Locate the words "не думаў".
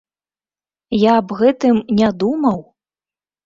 2.03-2.59